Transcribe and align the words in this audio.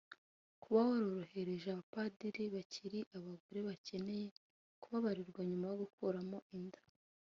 Kuba 0.61 0.79
warorohereje 0.89 1.67
abapadiri 1.69 2.43
bakira 2.55 2.99
abagore 3.17 3.59
bakeneye 3.69 4.27
kubabarirwa 4.81 5.41
nyuma 5.49 5.65
yo 5.69 5.75
gukuramo 5.83 6.37
inda 6.57 6.81